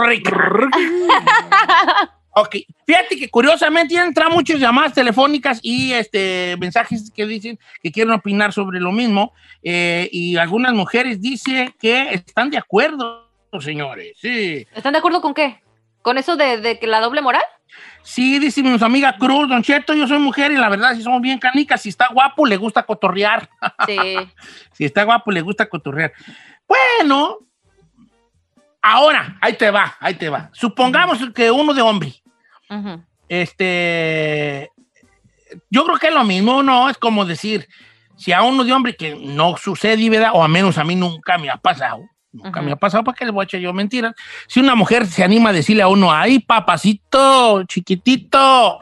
[0.06, 0.32] rica.
[2.32, 7.92] Ok, fíjate que curiosamente ya entran muchas llamadas telefónicas y este mensajes que dicen que
[7.92, 14.18] quieren opinar sobre lo mismo eh, y algunas mujeres dicen que están de acuerdo, señores.
[14.20, 15.62] Sí, ¿Están de acuerdo con qué?
[16.02, 17.44] ¿Con eso de, de que la doble moral?
[18.04, 21.22] sí, dice mi amiga Cruz, Don Cheto, yo soy mujer y la verdad si somos
[21.22, 23.50] bien canicas, si está guapo le gusta cotorrear.
[23.86, 23.98] Sí.
[24.74, 26.14] Si está guapo, le gusta cotorrear.
[26.66, 27.40] Bueno,
[28.82, 30.50] ahora, ahí te va, ahí te va.
[30.54, 32.14] Supongamos que uno de hombre,
[33.28, 34.72] este,
[35.70, 36.90] yo creo que es lo mismo, ¿no?
[36.90, 37.68] Es como decir,
[38.16, 40.32] si a uno de hombre que no sucede, ¿verdad?
[40.34, 42.02] O a menos a mí nunca me ha pasado.
[42.32, 42.68] Nunca Ujú.
[42.68, 44.14] me ha pasado, ¿para qué le voy a echar yo mentiras?
[44.48, 48.80] Si una mujer se anima a decirle a uno, ay, papacito, chiquitito,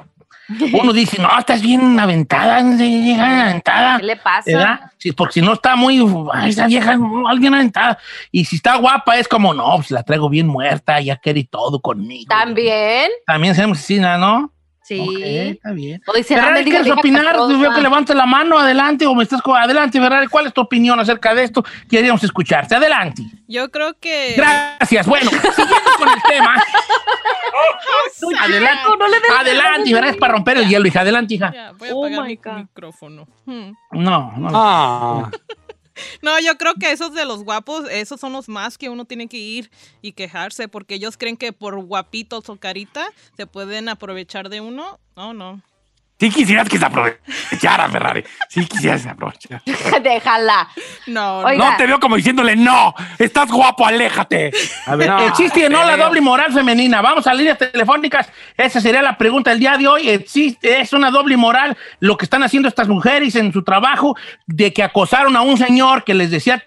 [0.73, 3.97] uno dice, no, estás bien aventada, bien aventada.
[3.97, 4.51] ¿Qué le pasa?
[4.51, 4.79] ¿verdad?
[4.97, 7.97] Sí, porque si no está muy, ay, esa vieja, alguien aventada.
[8.31, 11.79] Y si está guapa, es como, no, pues la traigo bien muerta, ya quiere todo
[11.81, 12.29] conmigo.
[12.29, 13.09] También.
[13.25, 14.51] También hacemos así, ¿no?
[14.87, 15.21] Sí.
[15.21, 16.01] Está bien.
[16.23, 17.25] Ferrari, "Ándale, ¿quieres opinar?
[17.25, 17.57] castrosa".
[17.57, 20.27] Veo que levantes la mano, adelante, o me estás adelante, Ferrari.
[20.27, 21.65] ¿Cuál es tu opinión acerca de esto?
[21.89, 22.73] Queríamos escucharte.
[22.75, 23.23] Adelante.
[23.47, 24.33] Yo creo que.
[24.37, 25.05] Gracias.
[25.05, 26.55] Bueno, siguiendo con el tema.
[28.41, 31.01] adelante, no le des adelante, Ferrari, es para romper el hielo, hija.
[31.01, 31.51] Adelante, hija.
[31.53, 32.53] Ya, voy a Oh apagar my mi God.
[32.59, 33.27] micrófono.
[33.45, 33.71] Hmm.
[33.91, 34.49] No, no.
[34.53, 35.29] Ah,
[36.21, 39.27] No, yo creo que esos de los guapos, esos son los más que uno tiene
[39.27, 44.49] que ir y quejarse, porque ellos creen que por guapitos o carita se pueden aprovechar
[44.49, 44.99] de uno.
[45.15, 45.61] No, no.
[46.19, 48.23] Sí quisieras que se aprovechara, Ferrari.
[48.49, 49.61] Sí quisieras aprovechar.
[50.01, 50.67] Déjala.
[51.05, 51.71] No, Oiga.
[51.71, 54.51] No te veo como diciéndole, no, estás guapo, aléjate.
[54.87, 57.01] A ver, ¿Existe o no la doble moral femenina?
[57.01, 58.31] Vamos a líneas telefónicas.
[58.57, 60.09] Esa sería la pregunta del día de hoy.
[60.09, 64.15] ¿Existe, es una doble moral lo que están haciendo estas mujeres en su trabajo
[64.47, 66.63] de que acosaron a un señor que les decía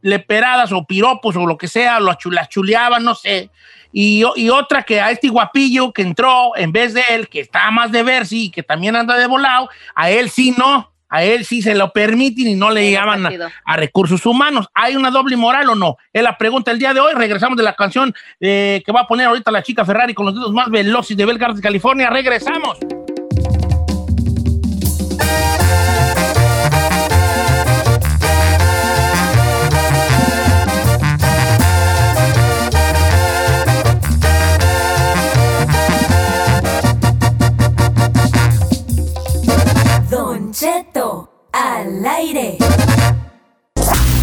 [0.00, 3.50] leperadas o piropos o lo que sea, lo las chuleaban, no sé.
[3.92, 7.70] Y, y otra que a este guapillo que entró, en vez de él, que está
[7.70, 10.90] más de ver, sí, que también anda de volado, a él sí no.
[11.14, 13.30] A él sí se lo permiten y no le llegaban a,
[13.66, 14.68] a recursos humanos.
[14.72, 15.98] ¿Hay una doble moral o no?
[16.10, 17.12] Es la pregunta del día de hoy.
[17.14, 20.34] Regresamos de la canción eh, que va a poner ahorita la chica Ferrari con los
[20.34, 22.08] dedos más veloces de Belgard, California.
[22.08, 22.78] Regresamos.
[40.62, 42.56] Cheto al aire.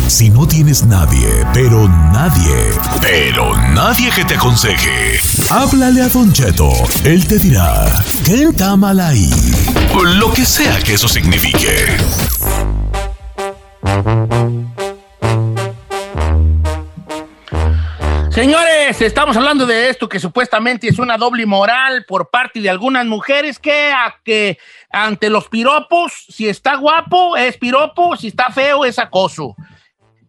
[0.08, 2.56] Si no tienes nadie, pero nadie,
[3.02, 6.72] pero nadie que te aconseje, háblale a Don Cheto.
[7.04, 7.92] Él te dirá,
[8.24, 9.30] ¿qué está mal ahí?
[10.18, 11.98] Lo que sea que eso signifique.
[18.40, 23.06] Señores, estamos hablando de esto que supuestamente es una doble moral por parte de algunas
[23.06, 24.58] mujeres que,
[24.90, 29.58] ante los piropos, si está guapo es piropo, si está feo es acoso.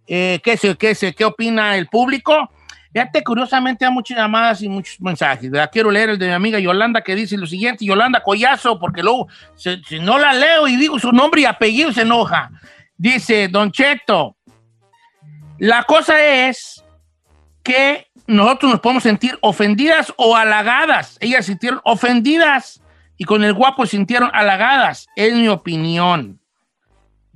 [0.09, 2.51] Eh, ¿qué, se, qué, se, ¿Qué opina el público?
[2.93, 5.49] Fíjate, curiosamente hay muchas llamadas y muchos mensajes.
[5.49, 5.71] ¿verdad?
[5.73, 9.29] Quiero leer el de mi amiga Yolanda que dice lo siguiente, Yolanda Collazo, porque luego
[9.55, 12.51] se- si no la leo y digo su nombre y apellido se enoja.
[12.97, 14.35] Dice, Don Cheto,
[15.59, 16.83] la cosa es
[17.71, 21.17] que nosotros nos podemos sentir ofendidas o halagadas.
[21.21, 22.83] Ellas sintieron ofendidas
[23.17, 25.07] y con el guapo se sintieron halagadas.
[25.15, 26.41] Es mi opinión.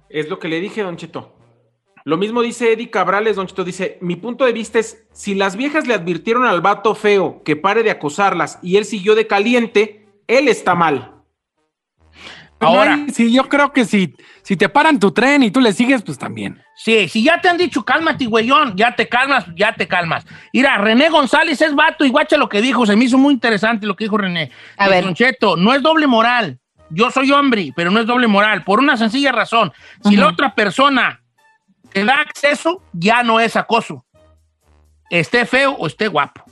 [0.09, 1.37] Es lo que le dije, Don Cheto.
[2.05, 3.63] Lo mismo dice Eddie Cabrales, Don Cheto.
[3.63, 7.55] Dice, mi punto de vista es, si las viejas le advirtieron al vato feo que
[7.55, 11.13] pare de acosarlas y él siguió de caliente, él está mal.
[12.59, 16.03] Ahora, sí, yo creo que si, si te paran tu tren y tú le sigues,
[16.03, 16.63] pues también.
[16.77, 20.27] Sí, si ya te han dicho cálmate, güeyón, ya te calmas, ya te calmas.
[20.53, 23.87] Mira, René González es vato y guacha lo que dijo, se me hizo muy interesante
[23.87, 24.51] lo que dijo René.
[24.77, 25.03] A ver.
[25.03, 26.61] Don Cheto, no es doble moral.
[26.91, 29.73] Yo soy hombre, pero no es doble moral, por una sencilla razón.
[30.05, 31.23] Si la otra persona
[31.93, 34.05] te da acceso, ya no es acoso.
[35.11, 36.45] Esté feo o esté guapo.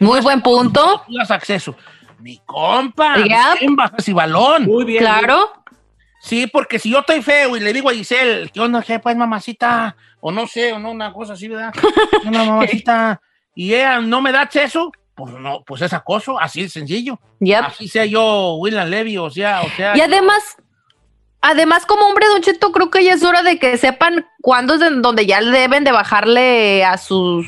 [0.00, 1.04] Muy buen punto.
[1.06, 1.76] Tú das acceso.
[2.18, 3.54] Mi compa, Ya.
[3.60, 4.64] bien bajas y balón.
[4.64, 5.00] Muy bien.
[5.00, 5.52] Claro.
[6.22, 9.16] Sí, porque si yo estoy feo y le digo a Giselle, ¿qué onda, qué, pues,
[9.16, 9.96] mamacita?
[10.20, 11.74] O no sé, o no, una cosa así, ¿verdad?
[12.24, 13.20] Una mamacita.
[13.56, 17.18] Y ella no me da acceso, pues no, pues es acoso, así de sencillo.
[17.40, 17.64] Yep.
[17.64, 19.96] Así sea yo, William Levy, o sea, o sea.
[19.96, 20.42] Y además,
[21.40, 24.80] además como hombre, Don Cheto, creo que ya es hora de que sepan cuándo es
[24.80, 27.46] de- donde ya deben de bajarle a sus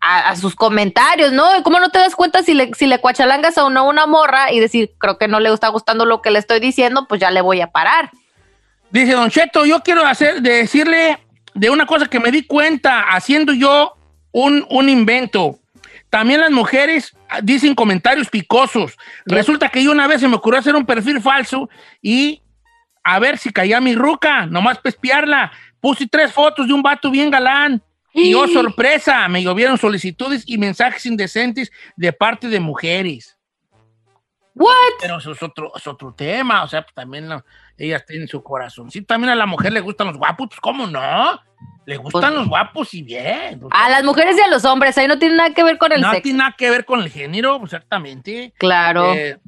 [0.00, 1.44] a, a sus comentarios, ¿no?
[1.62, 4.60] ¿Cómo no te das cuenta si le, si le cuachalangas a una, una morra y
[4.60, 7.40] decir, creo que no le está gustando lo que le estoy diciendo, pues ya le
[7.40, 8.10] voy a parar?
[8.90, 11.18] Dice Don Cheto, yo quiero hacer, de decirle
[11.54, 13.96] de una cosa que me di cuenta haciendo yo
[14.32, 15.58] un, un invento.
[16.10, 18.96] También las mujeres ah, dicen comentarios picosos.
[19.26, 21.68] Resulta que yo una vez se me ocurrió hacer un perfil falso
[22.00, 22.42] y
[23.04, 25.52] a ver si caía mi ruca, nomás para espiarla.
[25.80, 27.82] Puse tres fotos de un vato bien galán.
[28.18, 33.36] Y oh, sorpresa, me llovieron solicitudes y mensajes indecentes de parte de mujeres.
[34.54, 34.72] ¿What?
[35.00, 37.44] Pero eso es otro, es otro tema, o sea, pues también la-
[37.76, 38.90] ellas tienen su corazón.
[38.90, 41.40] Sí, también a la mujer le gustan los guapos, pues ¿cómo no?
[41.86, 43.60] Le gustan los guapos y bien.
[43.60, 45.92] pues, A las mujeres y a los hombres, ahí no tiene nada que ver con
[45.92, 46.22] el no sexo.
[46.24, 48.52] tiene nada que ver con el género, exactamente.
[48.58, 49.14] Claro.
[49.14, 49.38] Eh,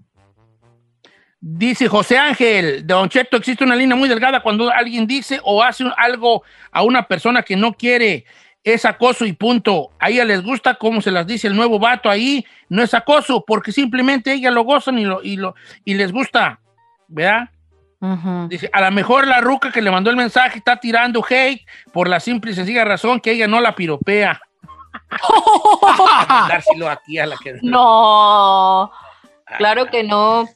[1.40, 5.85] dice José Ángel, Don Cheto, existe una línea muy delgada cuando alguien dice o hace
[5.96, 8.24] algo a una persona que no quiere,
[8.64, 9.90] es acoso y punto.
[9.98, 13.44] A ella les gusta como se las dice el nuevo vato ahí, no es acoso,
[13.46, 16.60] porque simplemente ellas lo gozan y, lo, y, lo, y les gusta,
[17.08, 17.50] ¿verdad?
[18.48, 22.08] Dice, a lo mejor la ruca que le mandó el mensaje está tirando hate por
[22.08, 24.40] la simple y sencilla razón que ella no la piropea.
[26.48, 27.58] Dárselo aquí a la que...
[27.62, 28.90] No,
[29.58, 30.48] claro que no.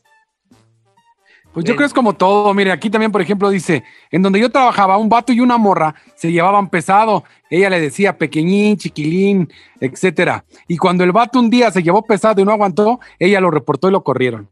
[1.55, 2.53] Pues yo creo que es como todo.
[2.53, 5.95] Mire, aquí también, por ejemplo, dice, en donde yo trabajaba, un vato y una morra
[6.17, 7.23] se llevaban pesado.
[7.49, 9.49] Ella le decía pequeñín, chiquilín,
[9.81, 10.45] etcétera.
[10.67, 13.89] Y cuando el vato un día se llevó pesado y no aguantó, ella lo reportó
[13.89, 14.51] y lo corrieron.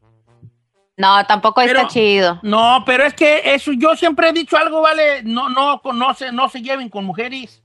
[0.96, 2.38] No, tampoco Pero- está chido.
[2.44, 6.30] No, pero es que eso yo siempre he dicho algo, vale, no, no, no, se,
[6.30, 7.62] no se lleven con mujeres.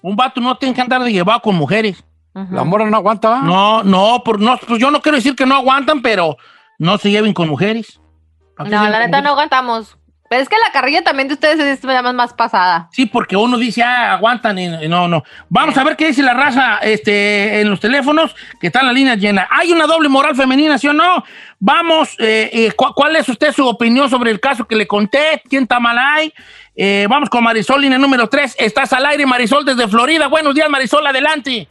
[0.00, 2.04] Un vato no tiene que andar de llevado con mujeres.
[2.50, 3.40] La morra no aguanta.
[3.40, 6.36] No, no, por, no, pues yo no quiero decir que no aguantan, pero
[6.78, 8.00] no se lleven con mujeres.
[8.56, 9.96] ¿Para qué No, la neta no aguantamos.
[10.28, 11.84] Pero es que la carrilla también de ustedes es
[12.14, 12.88] más pasada.
[12.90, 15.22] Sí, porque uno dice, ah, aguantan y y no, no.
[15.48, 19.18] Vamos a ver qué dice la raza este, en los teléfonos, que están las líneas
[19.18, 19.46] llenas.
[19.50, 21.22] ¿Hay una doble moral femenina, sí o no?
[21.60, 25.42] Vamos, eh, eh, ¿cu- ¿cuál es usted su opinión sobre el caso que le conté?
[25.48, 26.34] ¿Quién está mal ahí?
[26.74, 28.56] Eh, vamos con Marisol, línea número 3.
[28.58, 30.26] Estás al aire, Marisol, desde Florida.
[30.26, 31.68] Buenos días, Marisol, adelante.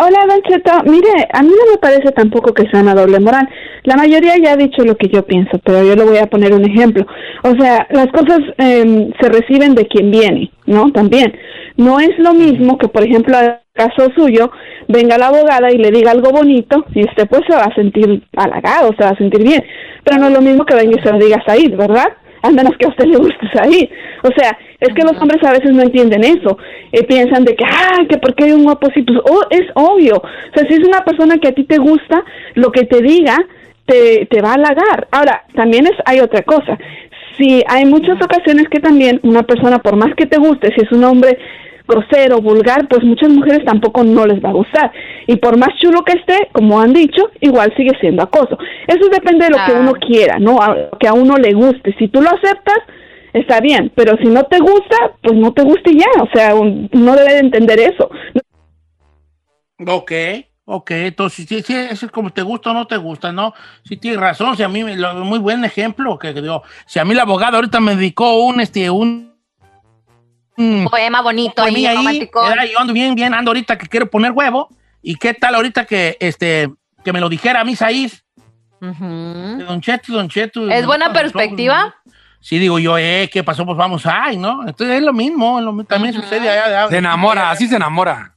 [0.00, 0.92] Hola, Don.
[0.92, 3.48] Mire, a mí no me parece tampoco que sea una doble moral.
[3.82, 6.54] La mayoría ya ha dicho lo que yo pienso, pero yo le voy a poner
[6.54, 7.04] un ejemplo.
[7.42, 10.92] O sea, las cosas em, se reciben de quien viene, ¿no?
[10.92, 11.36] También.
[11.76, 14.52] No es lo mismo que, por ejemplo, al caso suyo,
[14.86, 18.22] venga la abogada y le diga algo bonito y usted pues se va a sentir
[18.36, 19.64] halagado, se va a sentir bien.
[20.04, 22.06] Pero no es lo mismo que venga y se lo diga Said, ¿verdad?
[22.42, 23.88] A menos que a usted le guste Said.
[24.22, 26.58] O sea, es que los hombres a veces no entienden eso.
[26.92, 30.16] Eh, piensan de que, ah, que porque hay un guapo así, pues oh, es obvio.
[30.16, 32.24] O sea, si es una persona que a ti te gusta,
[32.54, 33.36] lo que te diga
[33.86, 35.08] te, te va a halagar.
[35.10, 36.78] Ahora, también es, hay otra cosa.
[37.36, 40.92] Si hay muchas ocasiones que también una persona, por más que te guste, si es
[40.92, 41.38] un hombre
[41.88, 44.92] grosero, vulgar, pues muchas mujeres tampoco no les va a gustar.
[45.26, 48.56] Y por más chulo que esté, como han dicho, igual sigue siendo acoso.
[48.86, 49.78] Eso depende de lo que Ah.
[49.80, 50.60] uno quiera, ¿no?
[50.62, 51.94] A- que a uno le guste.
[51.98, 52.76] Si tú lo aceptas,
[53.32, 56.22] está bien, pero si no te gusta, pues no te gusta y ya.
[56.22, 58.08] O sea, un- uno debe de entender eso.
[59.86, 60.12] Ok,
[60.64, 63.54] ok, entonces sí, sí, eso es como te gusta o no te gusta, ¿no?
[63.84, 67.04] Sí tienes razón, si a mí, me- lo- muy buen ejemplo, que digo, si a
[67.04, 69.37] mí la abogada ahorita me dedicó un, este, un...
[70.58, 72.46] un Poema bonito ahí, poemilla ahí, romántico.
[72.50, 74.68] era, yo ando bien, bien, ando ahorita que quiero poner huevo,
[75.02, 76.68] y qué tal ahorita que, este,
[77.04, 78.24] que me lo dijera a mí, Saís,
[78.80, 80.68] de Don Cheto, Don Cheto.
[80.70, 81.94] ¿Es buena perspectiva?
[82.40, 83.64] Sí, digo yo, eh, ¿qué pasó?
[83.66, 84.60] Pues vamos, ay, ¿no?
[84.66, 86.64] Entonces es lo mismo, es lo mi- también sucede allá.
[86.66, 88.36] allá- Se enamora, así se enamora.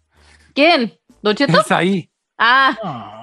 [0.55, 0.93] ¿Quién?
[1.21, 1.62] ¿Don Cheto?
[1.62, 2.10] Es ahí.
[2.38, 3.20] Ah, No,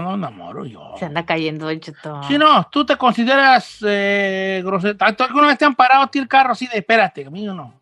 [0.00, 0.94] no enamoro yo.
[0.98, 2.22] se anda cayendo, Don Cheto.
[2.24, 4.96] Sí, no, tú te consideras eh, grosero.
[5.16, 7.52] ¿Tú alguna vez te han parado a ti el carro así de espérate, amigo?
[7.54, 7.74] No.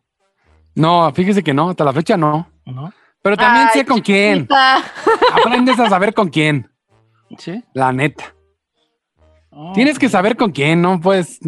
[0.75, 2.49] No, fíjese que no, hasta la fecha no.
[2.65, 2.93] ¿No?
[3.23, 4.49] Pero también Ay, sé con quién.
[5.33, 6.71] Aprendes a saber con quién.
[7.39, 7.63] Sí.
[7.73, 8.35] La neta.
[9.51, 11.39] Oh, Tienes que saber con quién, no puedes,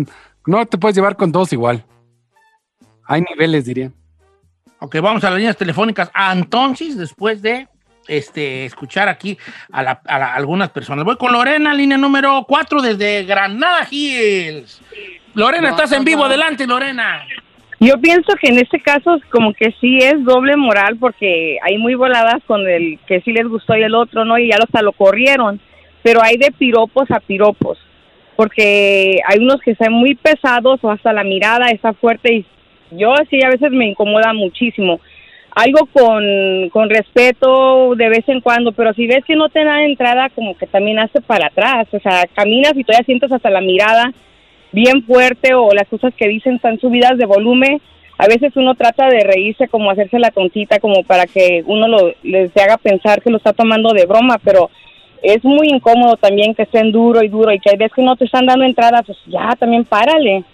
[0.46, 1.84] no te puedes llevar con todos igual.
[3.06, 3.90] Hay niveles, diría.
[4.78, 6.10] Ok, vamos a las líneas telefónicas.
[6.14, 7.66] Ah, Entonces, después de
[8.08, 9.36] este, escuchar aquí
[9.72, 11.04] a, la- a la- algunas personas.
[11.04, 14.80] Voy con Lorena, línea número 4 desde Granada Hills.
[15.34, 16.24] Lorena, estás en vivo.
[16.24, 17.24] Adelante, Lorena.
[17.80, 21.94] Yo pienso que en este caso como que sí es doble moral porque hay muy
[21.96, 24.92] voladas con el que sí les gustó y el otro no y ya hasta lo
[24.92, 25.60] corrieron,
[26.02, 27.76] pero hay de piropos a piropos
[28.36, 32.46] porque hay unos que están muy pesados o hasta la mirada está fuerte y
[32.92, 35.00] yo sí a veces me incomoda muchísimo.
[35.54, 39.84] Algo con, con respeto de vez en cuando, pero si ves que no te da
[39.84, 43.60] entrada, como que también hace para atrás, o sea, caminas y todavía sientes hasta la
[43.60, 44.12] mirada
[44.72, 47.80] bien fuerte o las cosas que dicen están subidas de volumen.
[48.18, 52.12] A veces uno trata de reírse como hacerse la tontita como para que uno lo,
[52.22, 54.70] les haga pensar que lo está tomando de broma, pero
[55.22, 58.16] es muy incómodo también que estén duro y duro y que hay veces que no
[58.16, 60.44] te están dando entrada, pues ya también párale.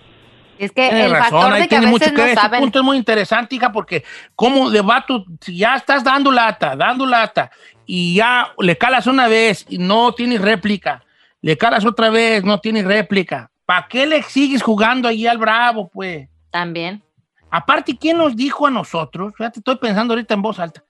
[0.61, 2.27] Es que Tienes el factor de que a tiene mucho veces que ver.
[2.27, 2.61] no Este saben.
[2.61, 4.05] punto es muy interesante, hija, porque
[4.37, 7.51] como de vato, si ya estás dando lata, dando lata,
[7.87, 11.03] y ya le calas una vez y no tienes réplica,
[11.41, 15.89] le calas otra vez, no tienes réplica, ¿para qué le sigues jugando ahí al bravo,
[15.89, 16.29] pues?
[16.51, 17.03] También.
[17.51, 19.33] Aparte, ¿quién nos dijo a nosotros?
[19.37, 20.85] Fíjate, estoy pensando ahorita en voz alta.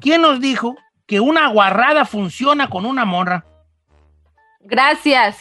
[0.00, 0.74] ¿Quién nos dijo
[1.06, 3.44] que una guarrada funciona con una morra?
[4.60, 5.36] Gracias.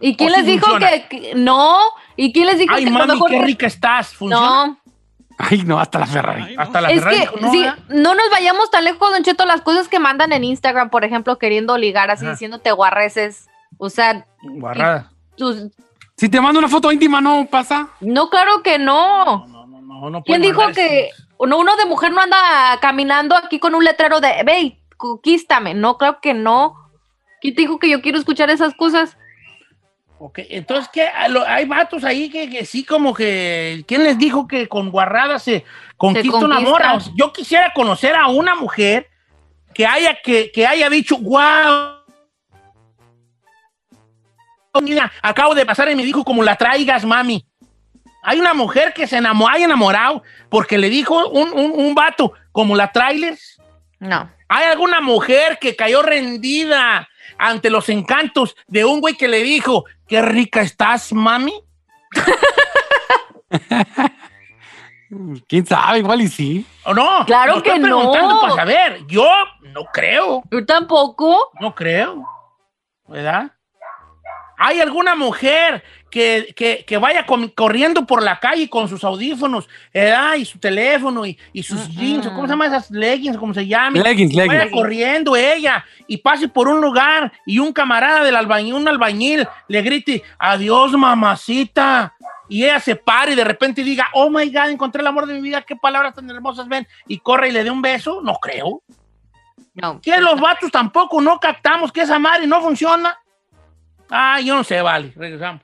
[0.00, 1.78] ¿Y quién ¿O les sí dijo que, que- no?
[2.16, 4.14] ¿Y quién les dijo Ay, que mami, mejor qué rica estás.
[4.14, 4.66] ¿Funciona?
[4.66, 4.78] No,
[5.40, 6.54] Ay, no, hasta la Ferrari.
[6.58, 7.78] Hasta la es Ferrari que dijo, no, sí, ¿verdad?
[7.90, 11.38] no nos vayamos tan lejos, Don Cheto, las cosas que mandan en Instagram, por ejemplo,
[11.38, 12.32] queriendo ligar así, Ajá.
[12.32, 13.48] diciéndote guarreces.
[13.76, 15.12] O sea, Guarrada.
[15.36, 15.66] tus-
[16.16, 17.88] Si te mando una foto íntima, ¿no pasa?
[18.00, 19.46] no, claro que no.
[19.46, 21.22] No, no ¿Quién pueden dijo mandar que eso.
[21.38, 22.38] uno, uno de mujer no anda
[22.80, 25.74] caminando aquí con un letrero de, ve, conquístame?
[25.74, 26.74] No, claro que no.
[27.40, 29.16] ¿Quién te dijo que yo quiero escuchar esas cosas?
[30.20, 31.06] Ok, entonces, ¿qué?
[31.06, 33.84] A lo- Hay vatos ahí que, que sí como que...
[33.86, 35.64] ¿Quién les dijo que con guarrada se
[35.96, 36.58] conquista, una?
[36.96, 39.08] O sea, yo quisiera conocer a una mujer
[39.72, 41.98] que haya, que, que haya dicho, wow,
[44.82, 47.44] mira, acabo de pasar y me dijo como la traigas, mami.
[48.22, 52.32] Hay una mujer que se enamoró, hay enamorado porque le dijo un, un, un vato
[52.52, 53.60] como la trailers.
[54.00, 54.30] No.
[54.48, 57.08] ¿Hay alguna mujer que cayó rendida
[57.38, 61.54] ante los encantos de un güey que le dijo, qué rica estás, mami?
[65.48, 66.00] ¿Quién sabe?
[66.00, 66.66] Igual y sí.
[66.84, 67.24] ¿O no?
[67.24, 68.12] Claro estoy que no.
[68.12, 69.06] para saber.
[69.06, 69.26] Yo
[69.62, 70.42] no creo.
[70.50, 71.50] Yo tampoco.
[71.60, 72.26] No creo.
[73.08, 73.50] ¿verdad?
[74.58, 80.34] ¿Hay alguna mujer que, que- que vaya corriendo por la calle con sus audífonos, ¿verdad?
[80.36, 83.36] Y su teléfono y, y sus jeans, o ¿cómo se llama esas leggings?
[83.36, 84.02] ¿Cómo se llaman?
[84.02, 84.72] Leggings, Vaya leggings.
[84.72, 89.82] corriendo ella y pase por un lugar y un camarada del albañil, un albañil, le
[89.82, 92.14] grite, adiós mamacita.
[92.50, 95.34] Y ella se pare y de repente diga, oh my God, encontré el amor de
[95.34, 96.88] mi vida, qué palabras tan hermosas ven.
[97.06, 98.80] Y corre y le dé un beso, no creo.
[99.74, 100.00] No.
[100.00, 103.18] Que los vatos tampoco no captamos que esa madre no funciona.
[104.10, 105.60] Ah, yo no sé, vale, regresamos.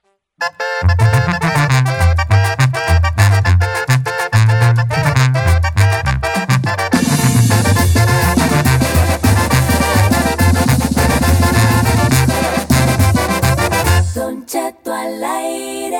[14.15, 15.99] Don Cheto al aire.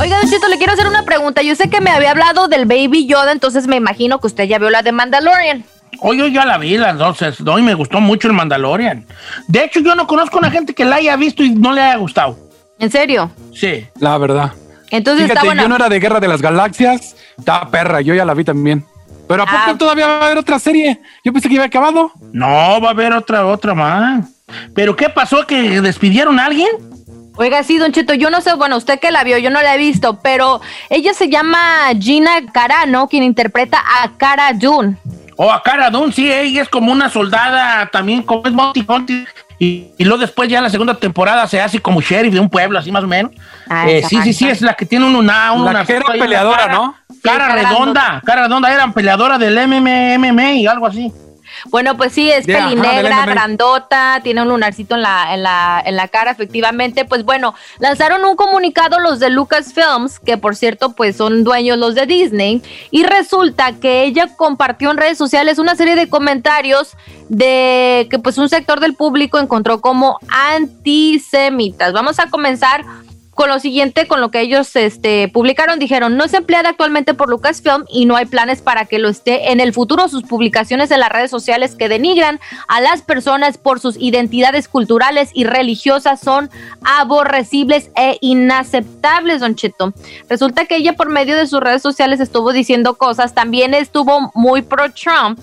[0.00, 1.42] Oiga, Don Cheto, le quiero hacer una pregunta.
[1.42, 4.58] Yo sé que me había hablado del Baby Yoda, entonces me imagino que usted ya
[4.58, 5.64] vio la de Mandalorian.
[6.04, 9.06] Hoy yo ya la vi las dos, es- hoy me gustó mucho el Mandalorian.
[9.46, 11.80] De hecho, yo no conozco a una gente que la haya visto y no le
[11.80, 12.36] haya gustado.
[12.78, 13.30] ¿En serio?
[13.54, 13.86] Sí.
[14.00, 14.52] La verdad.
[14.90, 15.62] Entonces Fíjate, está buena.
[15.62, 17.14] yo no era de Guerra de las Galaxias.
[17.38, 18.84] Estaba perra, yo ya la vi también.
[19.28, 19.74] Pero ¿a poco Ah.
[19.78, 21.00] todavía va a haber otra serie?
[21.24, 22.12] Yo pensé que iba acabado.
[22.32, 24.26] No, va a haber otra, otra más.
[24.74, 25.46] ¿Pero qué pasó?
[25.46, 26.68] ¿Que despidieron a alguien?
[27.36, 29.74] Oiga, sí, Don Cheto, yo no sé, bueno, usted que la vio, yo no la
[29.74, 31.58] he visto, pero ella se llama
[31.98, 34.96] Gina Carano, quien interpreta a Cara Dune.
[35.36, 39.26] O a Cara Dune, sí, ella es como una soldada también, como es Monty Hunter.
[39.58, 42.48] Y, y luego después ya en la segunda temporada se hace como sheriff de un
[42.48, 43.32] pueblo, así más o menos.
[43.68, 46.06] Ah, Eh, sí, sí, sí, es la que tiene un, una, un La que era
[46.06, 46.72] peleadora, cara.
[46.72, 46.96] ¿no?
[47.22, 51.12] Cara Sí, cara redonda, cara redonda, era peleadora del MMA y algo así.
[51.66, 55.82] Bueno, pues sí, es ajá, del pelinegra, grandota, tiene un lunarcito en la, en, la,
[55.84, 57.04] en la cara, efectivamente.
[57.04, 61.94] Pues bueno, lanzaron un comunicado los de Lucasfilms, que por cierto, pues son dueños los
[61.94, 66.96] de Disney, y resulta que ella compartió en redes sociales una serie de comentarios
[67.28, 71.92] de que pues un sector del público encontró como antisemitas.
[71.92, 72.84] Vamos a comenzar
[73.42, 77.28] con lo siguiente, con lo que ellos este, publicaron, dijeron, no es empleada actualmente por
[77.28, 80.06] Lucasfilm y no hay planes para que lo esté en el futuro.
[80.06, 82.38] Sus publicaciones en las redes sociales que denigran
[82.68, 86.50] a las personas por sus identidades culturales y religiosas son
[86.84, 89.92] aborrecibles e inaceptables, don Cheto.
[90.28, 94.62] Resulta que ella por medio de sus redes sociales estuvo diciendo cosas, también estuvo muy
[94.62, 95.40] pro Trump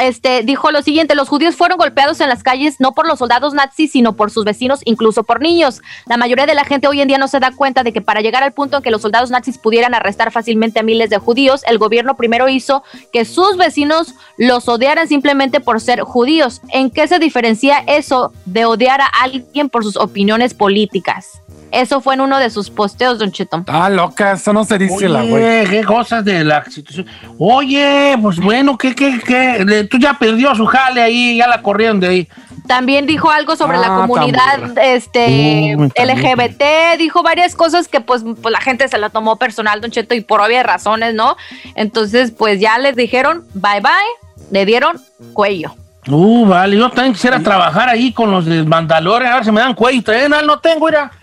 [0.00, 3.54] este, dijo lo siguiente, los judíos fueron golpeados en las calles no por los soldados
[3.54, 5.80] nazis, sino por sus vecinos, incluso por niños.
[6.06, 8.20] La mayoría de la gente hoy en día no se da cuenta de que para
[8.20, 11.62] llegar al punto en que los soldados nazis pudieran arrestar fácilmente a miles de judíos,
[11.66, 12.82] el gobierno primero hizo
[13.12, 16.60] que sus vecinos los odiaran simplemente por ser judíos.
[16.72, 21.42] ¿En qué se diferencia eso de odiar a alguien por sus opiniones políticas?
[21.72, 23.64] Eso fue en uno de sus posteos, Don Cheto.
[23.66, 25.32] Ah, loca, eso no se dice la güey.
[25.42, 27.06] Oye, qué cosas de la situación.
[27.38, 29.64] Oye, pues bueno, ¿qué, qué, qué?
[29.64, 32.28] Le- Tú ya perdió su jale ahí, ya la corrieron de ahí.
[32.66, 35.74] También dijo algo sobre la Ah, comunidad este.
[35.76, 40.14] LGBT, dijo varias cosas que pues, pues la gente se la tomó personal, Don Cheto,
[40.14, 41.36] y por obvias razones, ¿no?
[41.74, 45.00] Entonces, pues ya les dijeron bye bye, le dieron
[45.32, 45.74] cuello.
[46.08, 49.60] Uh, vale, yo también quisiera trabajar ahí con los de Mandalorian, a ver si me
[49.60, 50.02] dan cuello.
[50.12, 51.12] Eh, no, no tengo, mira.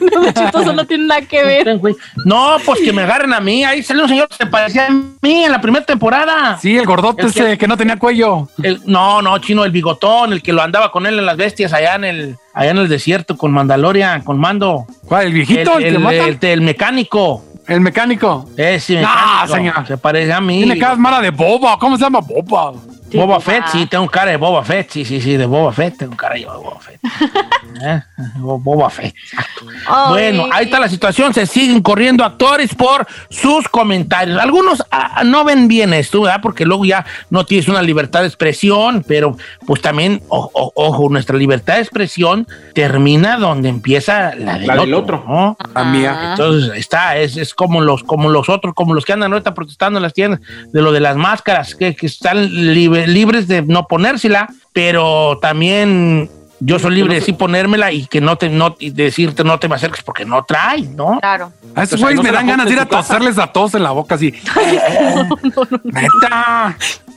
[0.00, 1.64] no, eso no tiene nada que No, ver.
[1.64, 1.88] tengo.
[2.24, 3.62] No, pues que me agarren a mí.
[3.62, 6.56] Ahí salió un señor que se parecía a mí en la primera temporada.
[6.58, 8.48] Sí, el gordote El ese que no tenía cuello.
[8.62, 11.74] El- no, no, chino, el bigotón, el que lo andaba con él en las bestias
[11.74, 14.86] allá en el, allá en el desierto con Mandalorian, con Mando.
[15.06, 15.26] ¿Cuál?
[15.26, 15.76] ¿El viejito?
[15.78, 17.44] ¿El, el, el- el mecánico.
[17.66, 18.48] El mecánico.
[18.56, 19.56] Ese Ah, mecánico.
[19.56, 19.86] señor.
[19.86, 20.58] Se parece a mí.
[20.58, 21.78] Tiene cara mala de boba.
[21.78, 22.20] ¿Cómo se llama?
[22.20, 22.72] Boba.
[23.14, 23.40] Boba Boba.
[23.40, 26.36] Fett, sí, tengo cara de Boba Fett, sí, sí, sí, de Boba Fett, tengo cara
[26.36, 27.00] yo de Boba Fett.
[27.82, 28.02] ¿Eh?
[28.36, 29.66] Bo- Boba Fett, exacto.
[30.10, 34.38] Bueno, ahí está la situación, se siguen corriendo actores por sus comentarios.
[34.40, 36.40] Algunos ah, no ven bien esto, ¿verdad?
[36.42, 39.36] Porque luego ya no tienes una libertad de expresión, pero
[39.66, 44.74] pues también, o- o- ojo, nuestra libertad de expresión termina donde empieza la del La
[44.74, 44.84] otro.
[44.84, 45.24] del otro.
[45.26, 45.56] ¿no?
[45.74, 46.30] La mía.
[46.30, 49.98] Entonces está, es, es como los, como los otros, como los que andan ahorita protestando
[49.98, 50.40] en las tiendas
[50.72, 52.74] de lo de las máscaras, que, que están
[53.06, 56.28] libre- libres de no ponérsela, pero también
[56.60, 59.68] yo soy libre de sí ponérmela y que no te, no, y decirte no te
[59.68, 61.18] me acerques porque no trae, ¿no?
[61.20, 61.52] Claro.
[61.74, 63.74] A esos O sea, güeyes no me dan ganas de ir a toserles a todos
[63.74, 64.32] en la boca así.
[65.84, 66.76] Neta.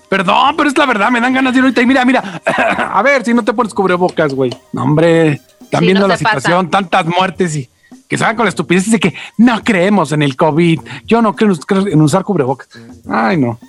[0.09, 2.41] Perdón, pero es la verdad, me dan ganas de ir ahorita y mira, mira.
[2.93, 4.51] A ver si no te pones cubrebocas, güey.
[4.71, 6.35] No, hombre, están Sí, viendo no la pasa.
[6.39, 7.69] situación, tantas muertes y
[8.07, 10.79] que salgan con la estupidez de que no creemos en el COVID.
[11.05, 11.53] Yo no creo
[11.87, 12.69] en usar cubrebocas.
[13.09, 13.59] Ay, no.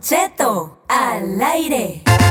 [0.00, 2.29] Cheto al aire.